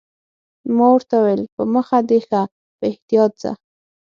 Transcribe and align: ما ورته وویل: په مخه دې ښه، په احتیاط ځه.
ما 0.75 0.85
ورته 0.93 1.15
وویل: 1.17 1.41
په 1.55 1.63
مخه 1.73 1.97
دې 2.09 2.19
ښه، 2.27 2.41
په 2.77 2.83
احتیاط 2.91 3.31
ځه. 3.41 3.51